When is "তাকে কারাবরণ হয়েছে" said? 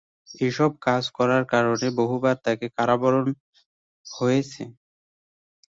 2.45-4.63